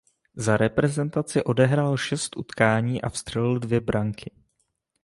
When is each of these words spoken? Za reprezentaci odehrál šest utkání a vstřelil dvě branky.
Za 0.35 0.57
reprezentaci 0.57 1.43
odehrál 1.43 1.97
šest 1.97 2.37
utkání 2.37 3.01
a 3.01 3.09
vstřelil 3.09 3.59
dvě 3.59 3.81
branky. 3.81 4.31